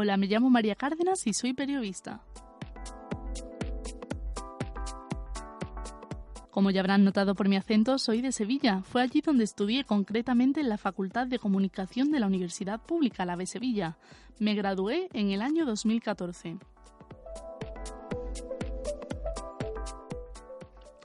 [0.00, 2.20] Hola, me llamo María Cárdenas y soy periodista.
[6.52, 8.82] Como ya habrán notado por mi acento, soy de Sevilla.
[8.84, 13.36] Fue allí donde estudié concretamente en la Facultad de Comunicación de la Universidad Pública, la
[13.36, 13.98] de Sevilla.
[14.38, 16.58] Me gradué en el año 2014.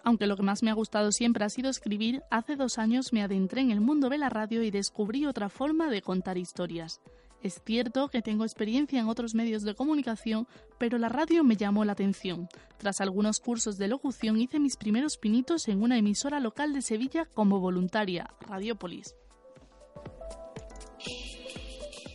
[0.04, 3.24] Aunque lo que más me ha gustado siempre ha sido escribir, hace dos años me
[3.24, 7.02] adentré en el mundo de la radio y descubrí otra forma de contar historias.
[7.44, 11.84] Es cierto que tengo experiencia en otros medios de comunicación, pero la radio me llamó
[11.84, 12.48] la atención.
[12.78, 17.26] Tras algunos cursos de locución hice mis primeros pinitos en una emisora local de Sevilla
[17.26, 19.14] como voluntaria, Radiopolis.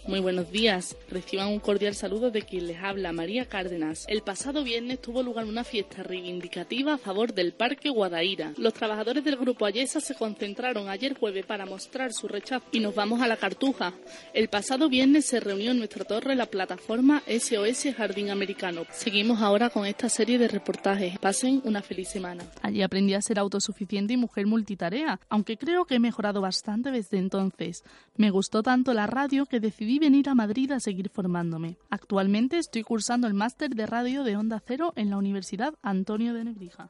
[0.09, 0.97] Muy buenos días.
[1.11, 4.06] Reciban un cordial saludo de quien les habla, María Cárdenas.
[4.09, 8.55] El pasado viernes tuvo lugar una fiesta reivindicativa a favor del Parque Guadaira.
[8.56, 12.95] Los trabajadores del Grupo Ayesa se concentraron ayer jueves para mostrar su rechazo y nos
[12.95, 13.92] vamos a la Cartuja.
[14.33, 18.86] El pasado viernes se reunió en nuestra torre la plataforma SOS Jardín Americano.
[18.91, 21.19] Seguimos ahora con esta serie de reportajes.
[21.19, 22.45] Pasen una feliz semana.
[22.62, 27.19] Allí aprendí a ser autosuficiente y mujer multitarea, aunque creo que he mejorado bastante desde
[27.19, 27.84] entonces.
[28.17, 31.79] Me gustó tanto la radio que decidí venir a Madrid a seguir formándome.
[31.91, 36.45] Actualmente estoy cursando el máster de radio de Onda Cero en la Universidad Antonio de
[36.45, 36.89] Nebrija.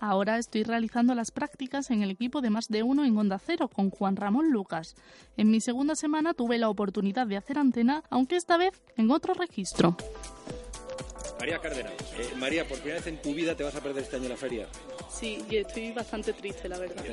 [0.00, 3.68] Ahora estoy realizando las prácticas en el equipo de más de uno en Onda Cero
[3.68, 4.94] con Juan Ramón Lucas.
[5.36, 9.34] En mi segunda semana tuve la oportunidad de hacer antena, aunque esta vez en otro
[9.34, 9.96] registro.
[11.46, 14.16] María Cárdenas, eh, María, por primera vez en tu vida te vas a perder este
[14.16, 14.66] año la feria.
[15.08, 17.06] Sí, y estoy bastante triste, la verdad.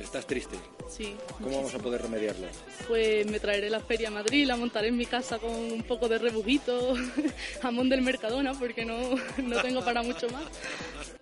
[0.00, 0.56] ¿Estás triste?
[0.88, 1.14] Sí.
[1.42, 2.46] ¿Cómo vamos a poder remediarlo?
[2.88, 6.08] Pues me traeré la feria a Madrid, la montaré en mi casa con un poco
[6.08, 6.94] de rebujito,
[7.60, 8.96] jamón del Mercadona, porque no,
[9.44, 10.44] no tengo para mucho más.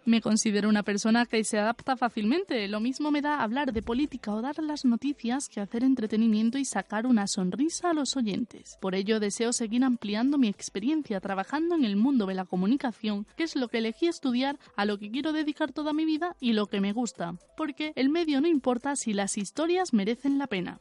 [0.07, 2.69] Me considero una persona que se adapta fácilmente.
[2.69, 6.67] Lo mismo me da hablar de política o dar las noticias que hacer entretenimiento y
[6.67, 8.77] sacar una sonrisa a los oyentes.
[8.83, 13.57] Por ello deseo seguir ampliando mi experiencia trabajando en el mundo de comunicación, que es
[13.57, 16.81] lo que elegí estudiar, a lo que quiero dedicar toda mi vida y lo que
[16.81, 17.35] me gusta.
[17.57, 20.79] Porque el medio no importa si las historias merecen la pena.